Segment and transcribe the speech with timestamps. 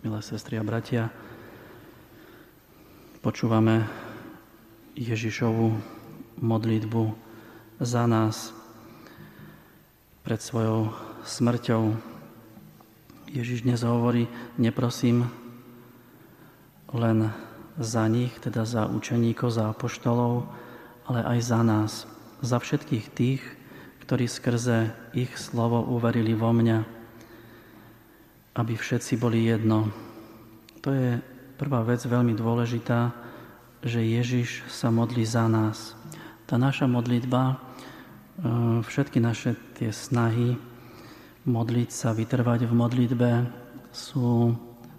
[0.00, 1.12] milé sestry a bratia.
[3.20, 3.84] Počúvame
[4.96, 5.76] Ježišovu
[6.40, 7.12] modlitbu
[7.84, 8.56] za nás
[10.24, 10.88] pred svojou
[11.28, 11.92] smrťou.
[13.28, 14.24] Ježiš dnes hovorí,
[14.56, 15.28] neprosím
[16.96, 17.28] len
[17.76, 20.48] za nich, teda za učeníkov, za apoštolov,
[21.12, 21.92] ale aj za nás,
[22.40, 23.44] za všetkých tých,
[24.08, 26.99] ktorí skrze ich slovo uverili vo mňa
[28.60, 29.88] aby všetci boli jedno.
[30.84, 31.16] To je
[31.56, 33.12] prvá vec veľmi dôležitá,
[33.80, 35.96] že Ježiš sa modlí za nás.
[36.44, 37.54] Tá naša modlitba, e,
[38.84, 40.60] všetky naše tie snahy
[41.48, 43.30] modliť sa, vytrvať v modlitbe
[43.88, 44.52] sú,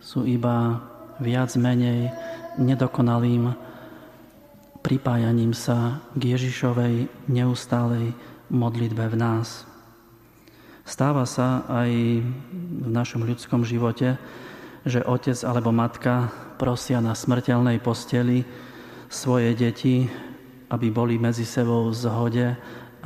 [0.00, 0.80] sú iba
[1.20, 2.08] viac menej
[2.56, 3.52] nedokonalým
[4.82, 8.12] pripájaním sa k Ježišovej neustálej
[8.50, 9.64] modlitbe v nás.
[10.92, 12.20] Stáva sa aj
[12.84, 14.20] v našom ľudskom živote,
[14.84, 16.28] že otec alebo matka
[16.60, 18.44] prosia na smrteľnej posteli
[19.08, 20.04] svoje deti,
[20.68, 22.46] aby boli medzi sebou v zhode,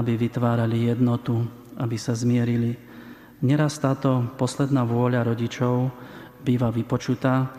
[0.00, 1.44] aby vytvárali jednotu,
[1.76, 2.72] aby sa zmierili.
[3.44, 5.92] Neraz táto posledná vôľa rodičov
[6.40, 7.52] býva vypočutá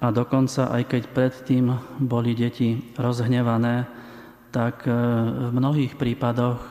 [0.00, 1.68] a dokonca aj keď predtým
[2.00, 3.84] boli deti rozhnevané,
[4.48, 4.92] tak e,
[5.36, 6.70] v mnohých prípadoch e,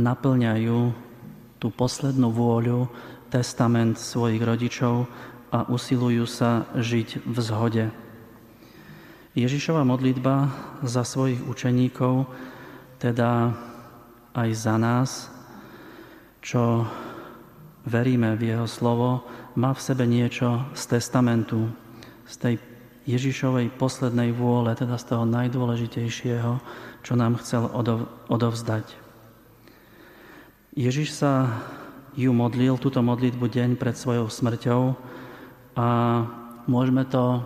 [0.00, 1.07] naplňajú
[1.58, 2.88] tú poslednú vôľu,
[3.28, 5.04] testament svojich rodičov
[5.52, 7.84] a usilujú sa žiť v zhode.
[9.36, 10.50] Ježišova modlitba
[10.82, 12.26] za svojich učeníkov,
[12.98, 13.54] teda
[14.34, 15.10] aj za nás,
[16.42, 16.88] čo
[17.86, 19.22] veríme v Jeho slovo,
[19.54, 21.70] má v sebe niečo z testamentu,
[22.26, 22.54] z tej
[23.08, 26.52] Ježišovej poslednej vôle, teda z toho najdôležitejšieho,
[27.00, 27.64] čo nám chcel
[28.28, 29.07] odovzdať.
[30.78, 31.58] Ježiš sa
[32.14, 34.94] ju modlil, túto modlitbu deň pred svojou smrťou
[35.74, 35.88] a
[36.70, 37.42] môžeme to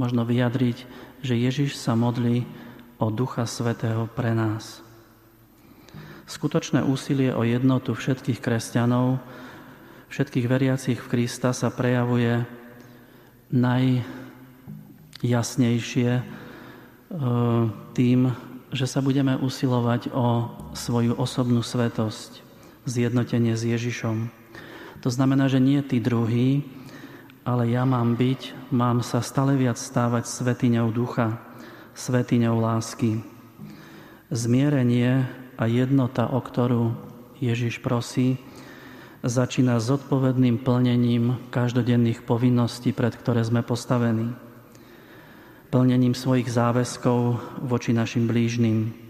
[0.00, 0.88] možno vyjadriť,
[1.20, 2.48] že Ježiš sa modlí
[2.96, 4.80] o Ducha Svetého pre nás.
[6.24, 9.20] Skutočné úsilie o jednotu všetkých kresťanov,
[10.08, 12.48] všetkých veriacich v Krista sa prejavuje
[13.52, 16.24] najjasnejšie e,
[17.92, 18.32] tým,
[18.72, 22.51] že sa budeme usilovať o svoju osobnú svetosť
[22.86, 24.30] zjednotenie s Ježišom.
[25.02, 26.62] To znamená, že nie tí druhí,
[27.42, 31.42] ale ja mám byť, mám sa stále viac stávať svetiňou ducha,
[31.98, 33.26] svetiňou lásky.
[34.30, 35.26] Zmierenie
[35.58, 36.94] a jednota, o ktorú
[37.42, 38.38] Ježiš prosí,
[39.26, 44.34] začína s odpovedným plnením každodenných povinností, pred ktoré sme postavení.
[45.74, 49.01] Plnením svojich záväzkov voči našim blížnym,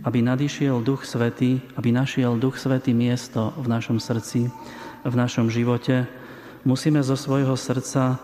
[0.00, 4.48] aby nadišiel Duch Svetý, aby našiel Duch Svetý miesto v našom srdci,
[5.04, 6.08] v našom živote,
[6.64, 8.18] musíme zo svojho srdca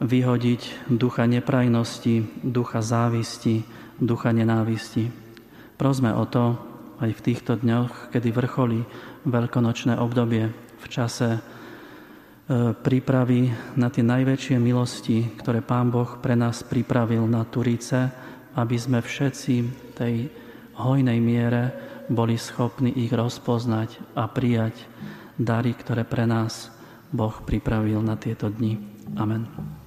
[0.00, 3.64] vyhodiť ducha neprajnosti, ducha závisti,
[4.00, 5.12] ducha nenávisti.
[5.76, 6.56] Prosme o to
[7.00, 8.84] aj v týchto dňoch, kedy vrcholí
[9.24, 11.40] veľkonočné obdobie v čase e,
[12.76, 18.08] prípravy na tie najväčšie milosti, ktoré Pán Boh pre nás pripravil na Turice,
[18.56, 19.54] aby sme všetci
[19.96, 20.14] tej
[20.80, 21.76] hojnej miere
[22.10, 24.74] boli schopní ich rozpoznať a prijať
[25.38, 26.72] dary, ktoré pre nás
[27.10, 28.80] Boh pripravil na tieto dni.
[29.18, 29.79] Amen.